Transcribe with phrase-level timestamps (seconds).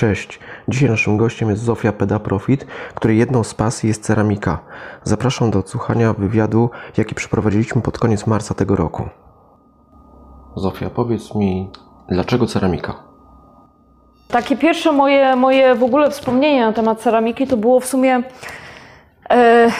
[0.00, 0.40] Cześć.
[0.68, 4.58] Dzisiaj naszym gościem jest Zofia Peda-Profit, której jedną z pasji jest ceramika.
[5.04, 9.08] Zapraszam do odsłuchania wywiadu, jaki przeprowadziliśmy pod koniec marca tego roku.
[10.56, 11.70] Zofia, powiedz mi,
[12.08, 12.94] dlaczego ceramika?
[14.28, 18.22] Takie pierwsze moje, moje w ogóle wspomnienie na temat ceramiki to było w sumie.
[19.30, 19.70] E,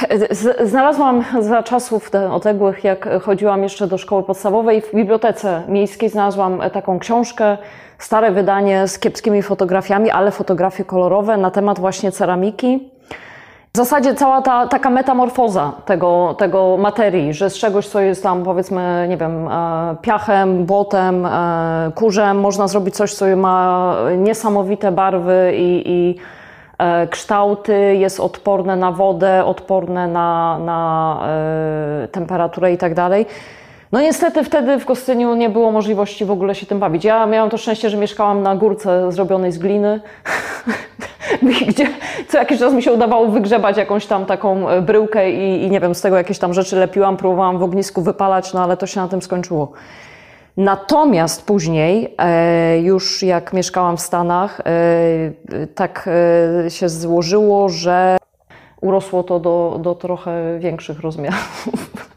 [0.67, 6.99] znalazłam za czasów odległych, jak chodziłam jeszcze do szkoły podstawowej, w bibliotece miejskiej znalazłam taką
[6.99, 7.59] książkę,
[7.99, 12.91] stare wydanie z kiepskimi fotografiami, ale fotografie kolorowe na temat właśnie ceramiki.
[13.75, 18.45] W zasadzie cała ta taka metamorfoza tego, tego materii, że z czegoś, co jest tam
[18.45, 25.53] powiedzmy, nie wiem, e, piachem, błotem, e, kurzem, można zrobić coś, co ma niesamowite barwy
[25.55, 26.40] i, i e,
[27.11, 31.21] kształty, jest odporne na wodę, odporne na, na
[32.05, 32.93] e, temperaturę i tak.
[33.93, 37.05] No niestety wtedy w Gostyniu nie było możliwości w ogóle się tym bawić.
[37.05, 40.01] Ja miałam to szczęście, że mieszkałam na górce zrobionej z gliny,
[41.69, 41.87] gdzie
[42.29, 45.81] co jakiś czas mi się udawało wygrzebać jakąś tam taką e, bryłkę i, i nie
[45.81, 49.01] wiem, z tego jakieś tam rzeczy lepiłam, próbowałam w ognisku wypalać, no ale to się
[49.01, 49.73] na tym skończyło.
[50.61, 56.09] Natomiast później, e, już jak mieszkałam w Stanach, e, tak
[56.67, 58.17] e, się złożyło, że
[58.81, 61.69] urosło to do, do trochę większych rozmiarów.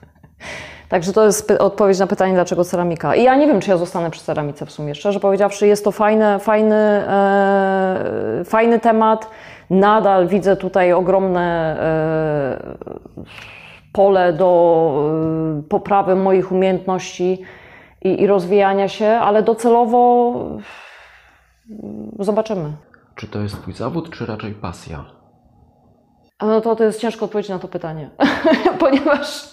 [0.89, 3.15] Także to jest odpowiedź na pytanie, dlaczego ceramika.
[3.15, 4.95] I ja nie wiem, czy ja zostanę przy ceramice w sumie.
[4.95, 9.29] Szczerze powiedziawszy, jest to fajny, fajny, e, fajny temat.
[9.69, 13.17] Nadal widzę tutaj ogromne e,
[13.93, 14.93] pole do
[15.59, 17.43] e, poprawy moich umiejętności
[18.03, 20.33] i, i rozwijania się, ale docelowo
[22.19, 22.73] zobaczymy.
[23.15, 25.05] Czy to jest Twój zawód, czy raczej pasja?
[26.41, 28.09] No to, to jest ciężko odpowiedzieć na to pytanie,
[28.79, 29.43] ponieważ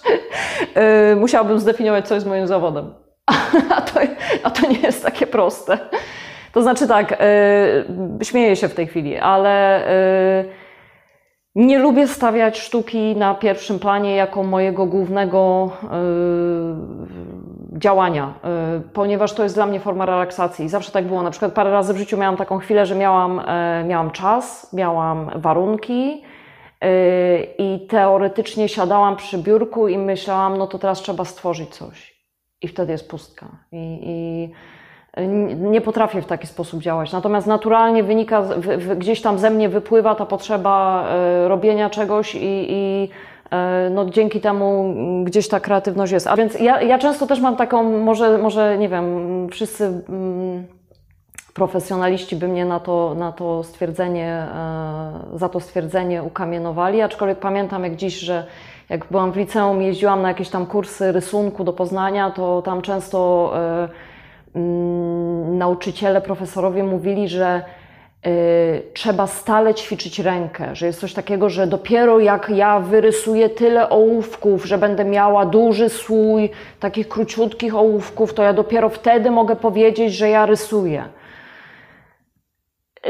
[1.12, 2.94] y, musiałabym zdefiniować, co jest moim zawodem.
[3.76, 4.00] A to,
[4.42, 5.78] a to nie jest takie proste.
[6.52, 7.12] To znaczy tak,
[8.20, 9.86] y, śmieję się w tej chwili, ale
[10.40, 10.44] y,
[11.54, 15.88] nie lubię stawiać sztuki na pierwszym planie jako mojego głównego y,
[17.72, 18.34] działania,
[18.78, 20.68] y, ponieważ to jest dla mnie forma relaksacji.
[20.68, 21.22] Zawsze tak było.
[21.22, 25.30] Na przykład parę razy w życiu miałam taką chwilę, że miałam, e, miałam czas, miałam
[25.34, 26.22] warunki
[26.84, 32.20] y, i teoretycznie siadałam przy biurku i myślałam, no to teraz trzeba stworzyć coś.
[32.62, 33.46] I wtedy jest pustka.
[33.72, 34.50] I, i
[35.56, 37.12] nie potrafię w taki sposób działać.
[37.12, 38.44] Natomiast naturalnie wynika,
[38.96, 43.08] gdzieś tam ze mnie wypływa ta potrzeba e, robienia czegoś i, i
[43.90, 44.94] no, dzięki temu
[45.24, 46.26] gdzieś ta kreatywność jest.
[46.26, 50.66] A więc ja, ja często też mam taką, może, może nie wiem, wszyscy mm,
[51.54, 57.84] profesjonaliści by mnie na to, na to stwierdzenie, e, za to stwierdzenie ukamienowali, aczkolwiek pamiętam
[57.84, 58.46] jak dziś, że
[58.88, 63.52] jak byłam w liceum, jeździłam na jakieś tam kursy rysunku do Poznania, to tam często
[63.54, 63.88] e,
[64.54, 67.62] mm, nauczyciele, profesorowie mówili, że
[68.94, 74.64] trzeba stale ćwiczyć rękę, że jest coś takiego, że dopiero jak ja wyrysuję tyle ołówków,
[74.64, 76.50] że będę miała duży słój
[76.80, 81.04] takich króciutkich ołówków, to ja dopiero wtedy mogę powiedzieć, że ja rysuję.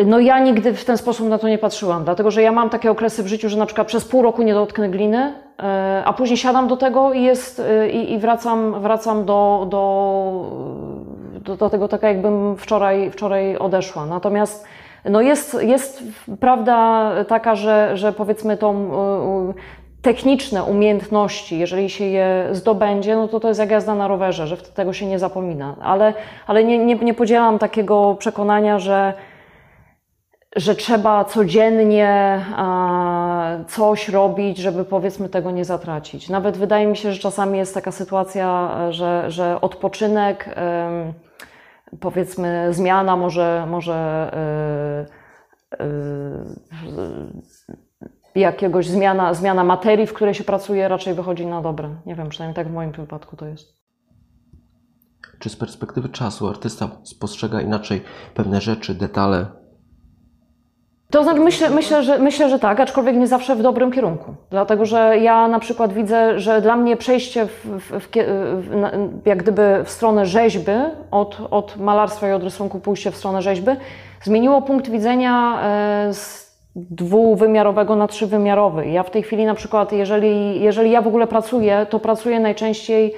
[0.07, 2.91] No ja nigdy w ten sposób na to nie patrzyłam, dlatego że ja mam takie
[2.91, 6.37] okresy w życiu, że na przykład przez pół roku nie dotknę gliny, e, a później
[6.37, 10.45] siadam do tego i, jest, e, i, i wracam, wracam do, do,
[11.41, 14.07] do, do tego tak jakbym wczoraj, wczoraj odeszła.
[14.07, 14.67] Natomiast
[15.05, 16.03] no jest, jest
[16.41, 18.91] prawda taka, że, że powiedzmy tą
[19.51, 19.55] e,
[20.03, 24.57] techniczne umiejętności, jeżeli się je zdobędzie, no to to jest jak jazda na rowerze, że
[24.57, 25.77] tego się nie zapomina.
[25.83, 26.15] Ale,
[26.47, 29.15] ale nie, nie, nie podzielam takiego przekonania, że
[30.57, 32.41] że trzeba codziennie
[33.69, 36.29] coś robić, żeby powiedzmy tego nie zatracić.
[36.29, 41.13] Nawet wydaje mi się, że czasami jest taka sytuacja, że, że odpoczynek, em,
[42.01, 44.31] powiedzmy zmiana może, może
[45.73, 45.87] y, y,
[48.35, 51.97] jakiegoś zmiana, zmiana materii, w której się pracuje, raczej wychodzi na dobre.
[52.07, 53.81] Nie wiem, przynajmniej tak w moim przypadku to jest.
[55.39, 58.03] Czy z perspektywy czasu artysta spostrzega inaczej
[58.35, 59.60] pewne rzeczy, detale?
[61.11, 64.35] To znaczy, myślę, myślę, że, myślę, że tak, aczkolwiek nie zawsze w dobrym kierunku.
[64.51, 68.09] Dlatego, że ja na przykład widzę, że dla mnie przejście w, w, w,
[69.27, 70.73] jak gdyby w stronę rzeźby,
[71.11, 73.71] od, od malarstwa i od rysunku pójście w stronę rzeźby,
[74.23, 78.87] zmieniło punkt widzenia e, z dwuwymiarowego na trzywymiarowy.
[78.87, 83.15] Ja w tej chwili na przykład, jeżeli, jeżeli ja w ogóle pracuję, to pracuję najczęściej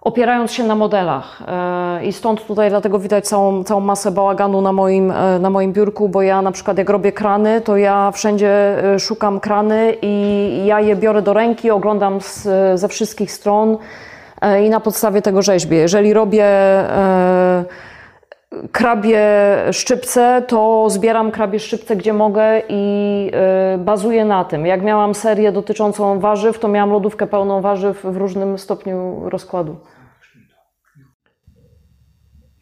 [0.00, 1.42] opierając się na modelach.
[1.48, 5.72] E, I stąd tutaj dlatego widać całą, całą masę bałaganu na moim, e, na moim
[5.72, 10.62] biurku, bo ja na przykład jak robię krany, to ja wszędzie e, szukam krany i
[10.66, 12.48] ja je biorę do ręki, oglądam z,
[12.80, 13.78] ze wszystkich stron
[14.66, 15.76] i na podstawie tego rzeźbię.
[15.76, 16.44] Jeżeli robię
[18.72, 19.20] krabie
[19.72, 23.30] szczypce, to zbieram krabie szczypce, gdzie mogę i
[23.74, 24.66] y, bazuję na tym.
[24.66, 29.76] Jak miałam serię dotyczącą warzyw, to miałam lodówkę pełną warzyw w różnym stopniu rozkładu.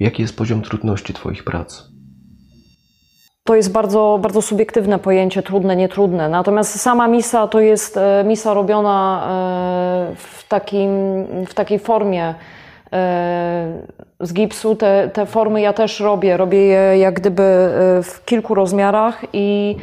[0.00, 1.82] Jaki jest poziom trudności Twoich prac?
[3.44, 6.28] To jest bardzo, bardzo subiektywne pojęcie, trudne, nietrudne.
[6.28, 9.28] Natomiast sama misa to jest e, misa robiona
[10.12, 10.90] e, w, takim,
[11.46, 12.34] w takiej formie
[14.20, 14.76] z gipsu.
[14.76, 16.36] Te, te formy ja też robię.
[16.36, 19.76] Robię je jak gdyby e, w kilku rozmiarach i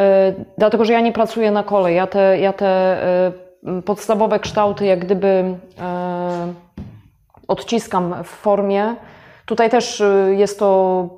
[0.00, 1.96] e, dlatego, że ja nie pracuję na kolej.
[1.96, 5.54] Ja te, ja te e, podstawowe kształty jak gdyby e,
[7.48, 8.94] odciskam w formie.
[9.46, 11.08] Tutaj też jest to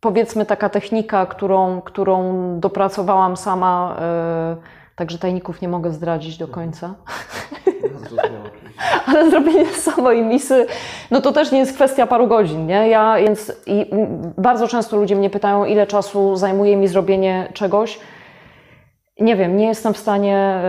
[0.00, 3.96] powiedzmy taka technika, którą, którą dopracowałam sama,
[4.96, 6.94] także tajników nie mogę zdradzić do końca.
[9.06, 10.66] Ale zrobienie samej misy,
[11.10, 12.88] no to też nie jest kwestia paru godzin, nie?
[12.88, 13.86] Ja więc i
[14.38, 17.98] bardzo często ludzie mnie pytają, ile czasu zajmuje mi zrobienie czegoś.
[19.20, 20.62] Nie wiem, nie jestem w stanie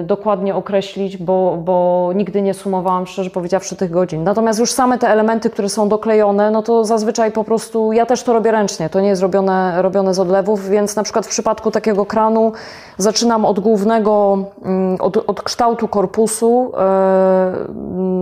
[0.00, 4.24] y, dokładnie określić, bo, bo nigdy nie sumowałam, szczerze powiedziawszy, tych godzin.
[4.24, 8.22] Natomiast już same te elementy, które są doklejone, no to zazwyczaj po prostu, ja też
[8.22, 11.70] to robię ręcznie, to nie jest robione, robione z odlewów, więc na przykład w przypadku
[11.70, 12.52] takiego kranu
[12.98, 16.72] zaczynam od głównego, mm, od, od kształtu korpusu,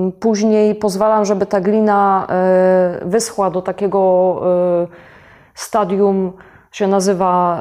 [0.09, 2.27] y, później pozwalam, żeby ta glina
[3.03, 4.01] y, wyschła do takiego
[5.55, 6.33] stadium,
[6.73, 7.61] się nazywa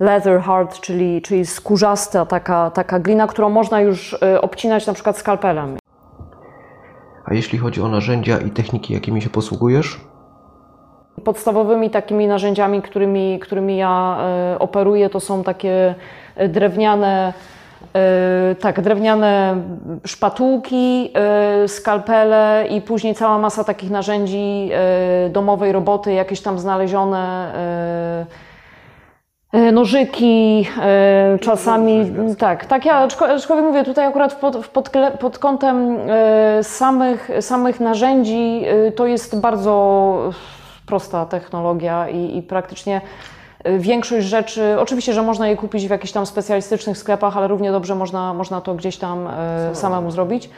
[0.00, 5.18] leather hard, czyli, czyli skórzasta taka, taka glina, którą można już y, obcinać na przykład
[5.18, 5.76] skalpelem.
[7.24, 10.00] A jeśli chodzi o narzędzia i techniki, jakimi się posługujesz?
[11.24, 14.18] Podstawowymi takimi narzędziami, którymi, którymi ja
[14.54, 15.94] y, operuję, to są takie
[16.40, 17.32] y, drewniane,
[18.60, 19.56] tak, drewniane
[20.04, 21.12] szpatułki,
[21.66, 24.70] skalpele i później cała masa takich narzędzi
[25.30, 27.52] domowej roboty, jakieś tam znalezione
[29.72, 34.90] nożyki, e, czasami tak, tak ja aczko- aczkolwiek mówię tutaj akurat pod, pod,
[35.20, 40.16] pod kątem e, samych, samych narzędzi e, to jest bardzo
[40.86, 43.00] prosta technologia i, i praktycznie
[43.64, 47.72] e, większość rzeczy, oczywiście, że można je kupić w jakichś tam specjalistycznych sklepach, ale równie
[47.72, 50.50] dobrze można, można to gdzieś tam e, samemu zrobić.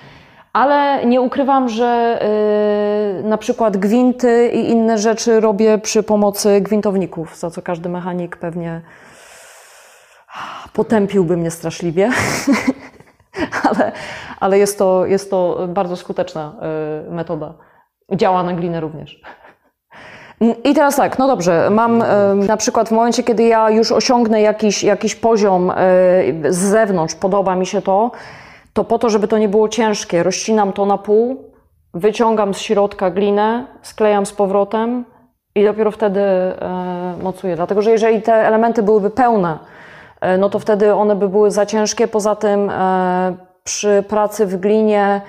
[0.52, 2.20] Ale nie ukrywam, że
[3.20, 8.36] y, na przykład gwinty i inne rzeczy robię przy pomocy gwintowników, za co każdy mechanik
[8.36, 8.80] pewnie
[10.72, 12.10] potępiłby mnie straszliwie.
[13.70, 13.92] ale
[14.40, 16.52] ale jest, to, jest to bardzo skuteczna
[17.08, 17.54] y, metoda.
[18.12, 19.20] Działa na glinę również.
[20.64, 22.04] I teraz tak, no dobrze, mam y,
[22.34, 25.74] na przykład w momencie, kiedy ja już osiągnę jakiś, jakiś poziom y,
[26.48, 28.10] z zewnątrz, podoba mi się to,
[28.78, 31.44] to po to, żeby to nie było ciężkie, rozcinam to na pół,
[31.94, 35.04] wyciągam z środka glinę, sklejam z powrotem
[35.54, 37.56] i dopiero wtedy e, mocuję.
[37.56, 39.58] Dlatego, że jeżeli te elementy byłyby pełne,
[40.20, 42.08] e, no to wtedy one by były za ciężkie.
[42.08, 45.20] Poza tym e, przy pracy w glinie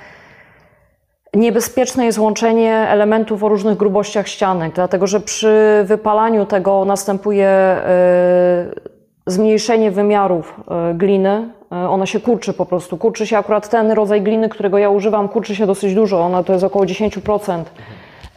[1.33, 8.98] niebezpieczne jest łączenie elementów o różnych grubościach ścianek, dlatego że przy wypalaniu tego następuje e,
[9.29, 11.49] zmniejszenie wymiarów e, gliny.
[11.71, 12.97] E, Ona się kurczy po prostu.
[12.97, 16.19] Kurczy się akurat ten rodzaj gliny, którego ja używam, kurczy się dosyć dużo.
[16.19, 17.63] Ona to jest około 10%.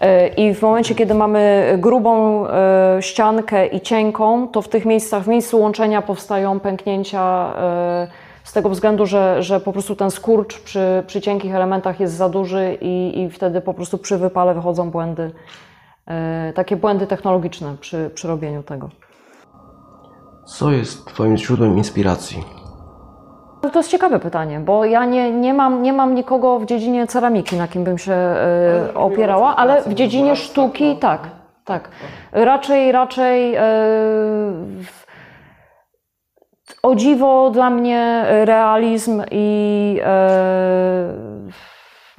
[0.00, 2.44] E, I w momencie, kiedy mamy grubą
[3.00, 7.52] ściankę i cienką, to w tych miejscach, w miejscu łączenia powstają pęknięcia
[8.44, 12.28] z tego względu, że, że po prostu ten skurcz przy, przy cienkich elementach jest za
[12.28, 15.30] duży i, i wtedy po prostu przy wypale wychodzą błędy,
[16.54, 18.90] takie błędy technologiczne przy, przy robieniu tego.
[20.44, 22.44] Co jest Twoim źródłem inspiracji?
[23.62, 27.06] No To jest ciekawe pytanie, bo ja nie, nie, mam, nie mam nikogo w dziedzinie
[27.06, 31.20] ceramiki, na kim bym się e, opierała, ale w dziedzinie sztuki tak,
[31.64, 31.88] tak.
[32.32, 33.60] Raczej, raczej e,
[34.82, 35.06] w-
[36.82, 41.08] o dziwo dla mnie realizm i e,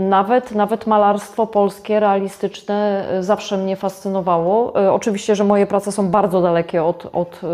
[0.10, 4.81] nawet, nawet malarstwo polskie, realistyczne e, zawsze mnie fascynowało.
[4.81, 7.48] E, Oczywiście, że moje prace są bardzo dalekie od, od, e,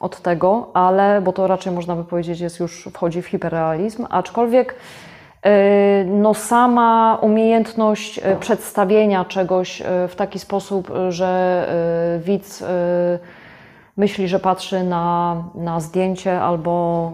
[0.00, 4.74] od tego, ale, bo to raczej można by powiedzieć jest już, wchodzi w hiperrealizm, aczkolwiek
[6.06, 11.66] no sama umiejętność przedstawienia czegoś w taki sposób, że
[12.24, 12.64] widz
[13.96, 17.12] myśli, że patrzy na, na zdjęcie albo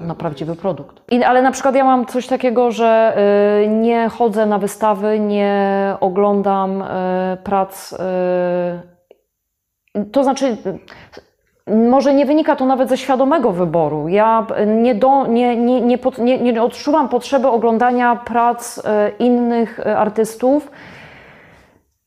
[0.00, 1.02] na prawdziwy produkt.
[1.12, 3.16] I, ale na przykład ja mam coś takiego, że
[3.64, 6.86] y, nie chodzę na wystawy, nie oglądam y,
[7.44, 7.92] prac.
[7.92, 7.96] y,
[10.12, 10.56] to znaczy,
[11.66, 14.08] może nie wynika to nawet ze świadomego wyboru.
[14.08, 19.80] Ja nie, do, nie, nie, nie, pod, nie, nie odczuwam potrzeby oglądania prac e, innych
[19.80, 20.70] e, artystów,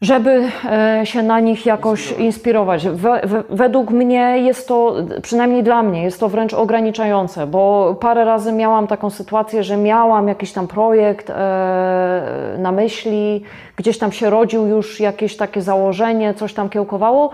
[0.03, 2.88] żeby e, się na nich jakoś inspirować.
[2.88, 8.25] We, we, według mnie jest to, przynajmniej dla mnie, jest to wręcz ograniczające, bo parę
[8.25, 11.36] razy miałam taką sytuację, że miałam jakiś tam projekt e,
[12.57, 13.43] na myśli,
[13.75, 17.29] gdzieś tam się rodził już jakieś takie założenie, coś tam kiełkowało.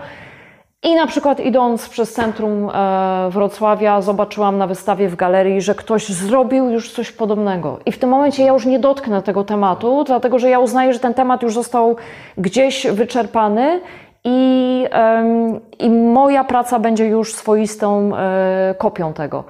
[0.82, 6.08] I na przykład idąc przez centrum e, Wrocławia, zobaczyłam na wystawie w galerii, że ktoś
[6.08, 7.78] zrobił już coś podobnego.
[7.86, 10.98] I w tym momencie ja już nie dotknę tego tematu, dlatego że ja uznaję, że
[10.98, 11.96] ten temat już został
[12.38, 13.80] gdzieś wyczerpany
[14.24, 14.84] i,
[15.78, 19.44] i moja praca będzie już swoistą e, kopią tego.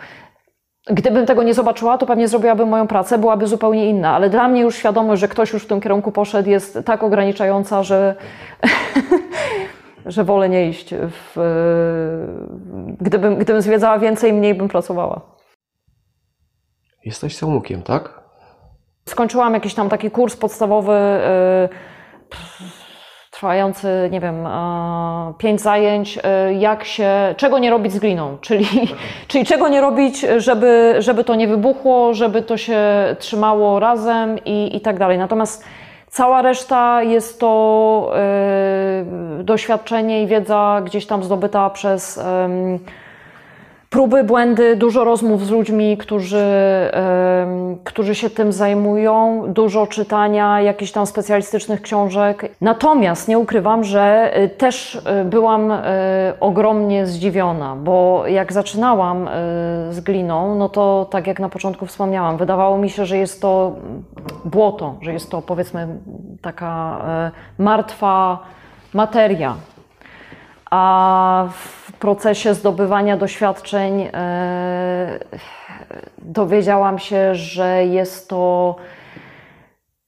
[0.87, 4.61] Gdybym tego nie zobaczyła, to pewnie zrobiłabym moją pracę, byłaby zupełnie inna, ale dla mnie
[4.61, 8.15] już świadomość, że ktoś już w tym kierunku poszedł, jest tak ograniczająca, że
[10.07, 10.95] że wolę nie iść.
[10.95, 11.37] W,
[13.01, 15.21] gdybym, gdybym zwiedzała więcej, mniej bym pracowała.
[17.05, 18.21] Jesteś samukiem, tak?
[19.09, 21.69] Skończyłam jakiś tam taki kurs podstawowy, yy,
[23.31, 24.49] trwający, nie wiem,
[25.39, 26.23] pięć zajęć, yy,
[26.55, 28.67] jak się, czego nie robić z gliną, czyli,
[29.29, 32.81] czyli czego nie robić, żeby, żeby to nie wybuchło, żeby to się
[33.19, 35.19] trzymało razem i, i tak dalej.
[35.19, 35.65] Natomiast
[36.11, 38.13] Cała reszta jest to
[39.41, 42.21] y, doświadczenie i wiedza gdzieś tam zdobyta przez y,
[43.91, 46.45] próby, błędy, dużo rozmów z ludźmi, którzy,
[47.85, 52.51] którzy się tym zajmują, dużo czytania jakichś tam specjalistycznych książek.
[52.61, 55.77] Natomiast nie ukrywam, że y, też y, byłam y,
[56.41, 59.29] ogromnie zdziwiona, bo jak zaczynałam
[59.91, 63.73] z gliną, no to tak jak na początku wspomniałam, wydawało mi się, że jest to
[64.45, 65.89] błoto, że jest to powiedzmy
[66.43, 67.01] taka
[67.59, 68.39] martwa
[68.95, 69.57] materia.
[70.71, 75.19] A w procesie zdobywania doświadczeń e,
[76.19, 78.77] dowiedziałam się, że jest to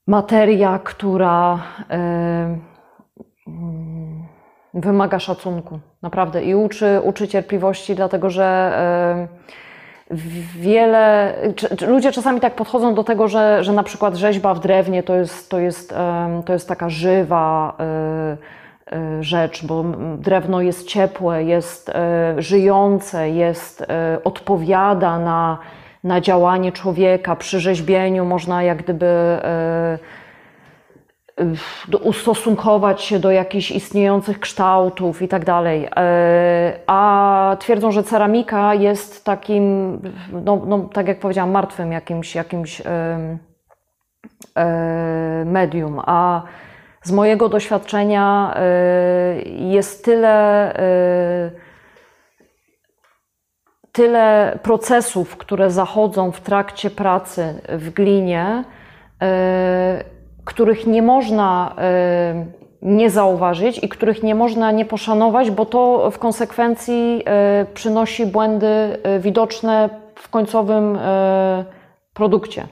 [0.07, 1.59] materia, która
[1.89, 2.57] e,
[4.73, 9.27] wymaga szacunku, naprawdę i uczy, uczy cierpliwości, dlatego że e,
[10.59, 11.33] wiele.
[11.87, 15.49] Ludzie czasami tak podchodzą do tego, że, że na przykład rzeźba w drewnie to jest,
[15.49, 15.93] to jest,
[16.45, 17.75] to jest taka żywa
[18.91, 19.85] E, rzecz, bo
[20.17, 25.57] drewno jest ciepłe, jest e, żyjące, jest, e, odpowiada na,
[26.03, 27.35] na działanie człowieka.
[27.35, 29.37] Przy rzeźbieniu można jak gdyby
[32.01, 35.89] ustosunkować się do jakichś istniejących kształtów i tak dalej.
[36.87, 39.99] A twierdzą, że ceramika jest takim,
[40.31, 42.81] no, no, tak jak powiedziałam, martwym jakimś, jakimś
[45.45, 46.01] medium.
[46.05, 46.43] A
[47.03, 50.73] z mojego doświadczenia y, jest tyle,
[53.91, 58.63] tyle procesów, które zachodzą w trakcie pracy w glinie,
[60.45, 61.75] których nie można
[62.81, 67.23] nie zauważyć i których nie można nie poszanować, bo to w konsekwencji
[67.73, 70.97] przynosi błędy widoczne w końcowym
[72.13, 72.67] produkcie.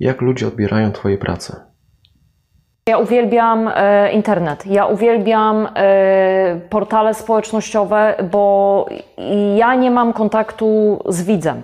[0.00, 1.70] Jak ludzie odbierają Twoje prace?
[2.88, 3.70] Ja uwielbiam
[4.12, 5.68] internet, ja uwielbiam
[6.70, 8.86] portale społecznościowe, bo
[9.56, 11.62] ja nie mam kontaktu z widzem.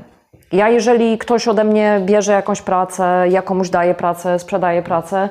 [0.53, 5.29] Ja, jeżeli ktoś ode mnie bierze jakąś pracę, ja daję pracę, sprzedaję pracę,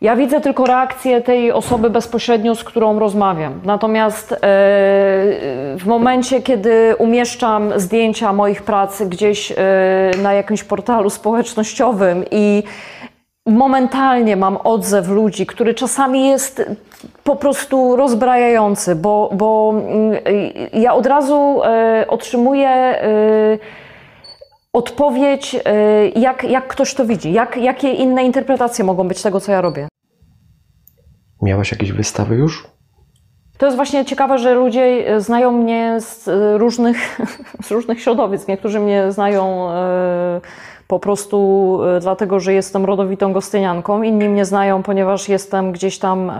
[0.00, 3.60] ja widzę tylko reakcję tej osoby bezpośrednio, z którą rozmawiam.
[3.64, 4.36] Natomiast e,
[5.76, 9.52] w momencie, kiedy umieszczam zdjęcia moich prac gdzieś
[10.22, 12.62] na jakimś portalu społecznościowym i
[13.46, 16.62] momentalnie mam odzew ludzi, który czasami jest
[17.24, 20.18] po prostu rozbrajający, bo, bo mm,
[20.72, 23.58] ja od razu e, otrzymuję e,
[24.76, 29.52] odpowiedź, e, jak, jak ktoś to widzi, jak, jakie inne interpretacje mogą być tego, co
[29.52, 29.88] ja robię.
[31.42, 32.66] Miałaś jakieś wystawy już?
[33.58, 36.28] To jest właśnie ciekawe, że ludzie znają mnie z
[36.60, 37.20] różnych,
[37.66, 38.48] z różnych środowisk.
[38.48, 39.68] Niektórzy mnie znają
[40.88, 44.02] po prostu dlatego, że jestem rodowitą gostynianką.
[44.02, 46.32] Inni mnie znają, ponieważ jestem gdzieś tam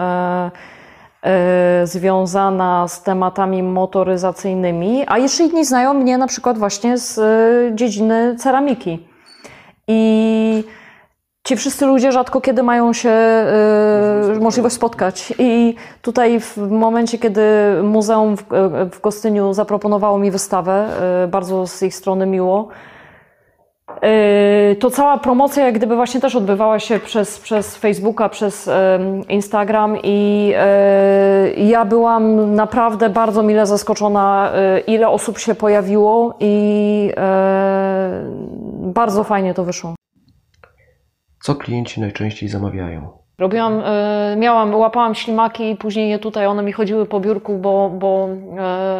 [1.84, 7.20] związana z tematami motoryzacyjnymi, a jeszcze inni znają mnie na przykład właśnie z
[7.74, 9.06] dziedziny ceramiki.
[9.88, 10.64] I
[11.46, 13.10] ci wszyscy ludzie rzadko kiedy mają się
[14.36, 15.34] y, możliwość spotkać.
[15.38, 17.42] I tutaj w momencie, kiedy
[17.82, 18.44] muzeum w,
[18.92, 20.88] w Gostyniu zaproponowało mi wystawę,
[21.24, 22.68] y, bardzo z ich strony miło,
[24.78, 28.70] To cała promocja jak gdyby właśnie też odbywała się przez, przez Facebooka, przez
[29.28, 37.10] Instagram i e, ja byłam naprawdę bardzo mile zaskoczona, e, ile osób się pojawiło i
[38.72, 39.94] bardzo fajnie to wyszło.
[41.40, 43.08] Co klienci najczęściej zamawiają?
[43.38, 43.82] Robiłam,
[44.36, 48.28] miałam, łapałam ślimaki i później je tutaj, one mi chodziły po biurku, bo, bo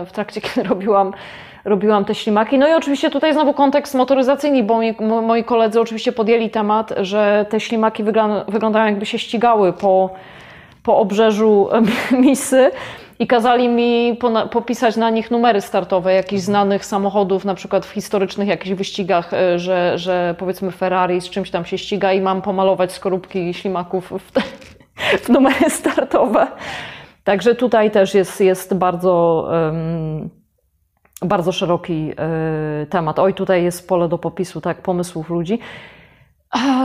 [0.06, 1.12] w trakcie, kiedy robiłam,
[1.66, 2.58] robiłam te ślimaki.
[2.58, 6.92] No i oczywiście tutaj znowu kontekst motoryzacyjny, bo moi, mo- moi koledzy oczywiście podjęli temat,
[6.96, 10.10] że te ślimaki wygląda, wyglądają jakby się ścigały po,
[10.82, 11.68] po obrzeżu
[12.22, 12.70] Misy
[13.18, 14.18] i kazali mi
[14.50, 19.58] popisać na nich numery startowe jakichś znanych samochodów, na przykład w historycznych jakichś wyścigach, e,
[19.58, 24.32] że, że powiedzmy Ferrari z czymś tam się ściga i mam pomalować skorupki ślimaków w,
[24.32, 24.40] te,
[25.24, 26.46] w numery startowe.
[27.24, 30.30] Także tutaj też jest, jest bardzo, em,
[31.22, 32.12] bardzo szeroki
[32.82, 33.18] e, temat.
[33.18, 35.58] Oj, tutaj jest pole do popisu, tak, pomysłów ludzi.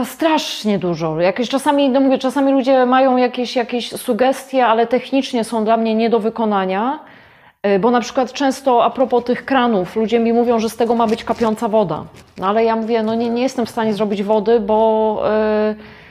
[0.04, 1.20] Strasznie dużo.
[1.20, 5.94] Jakieś czasami, no mówię, czasami ludzie mają jakieś, jakieś sugestie, ale technicznie są dla mnie
[5.94, 6.98] nie do wykonania.
[7.66, 10.94] Y, Bo na przykład często a propos tych kranów, ludzie mi mówią, że z tego
[10.94, 12.04] ma być kapiąca woda.
[12.38, 15.22] No ale ja mówię, no nie, nie jestem w stanie zrobić wody, bo
[15.70, 16.01] y,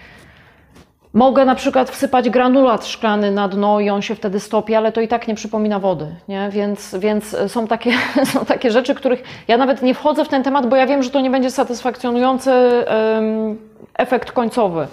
[1.13, 5.01] mogę na przykład wsypać granulat szklany na dno i on się wtedy stopi, ale to
[5.01, 6.49] i tak nie przypomina wody, nie?
[6.51, 7.91] Więc, więc są, takie,
[8.33, 11.09] są takie rzeczy, których ja nawet nie wchodzę w ten temat, bo ja wiem, że
[11.09, 13.57] to nie będzie satysfakcjonujący em,
[13.97, 14.87] efekt końcowy.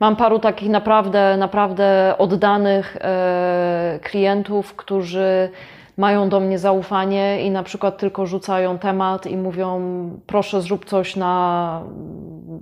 [0.00, 5.50] Mam paru takich naprawdę, naprawdę oddanych e, klientów, którzy
[5.98, 9.80] mają do mnie zaufanie i na przykład tylko rzucają temat i mówią:
[10.26, 11.82] Proszę, zrób coś na,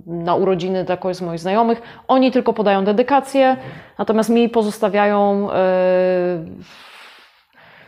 [0.07, 1.81] na urodziny dla kogoś z moich znajomych.
[2.07, 3.57] Oni tylko podają dedykację,
[3.97, 5.55] natomiast mi pozostawiają e,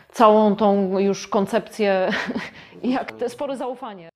[0.08, 2.08] całą tą już koncepcję,
[2.82, 4.08] jak te spore zaufanie.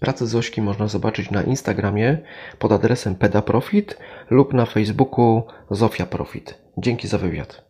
[0.00, 2.18] Pracę Zośki można zobaczyć na Instagramie
[2.58, 3.98] pod adresem pedaprofit
[4.30, 6.58] lub na Facebooku Zofia Profit.
[6.78, 7.65] Dzięki za wywiad.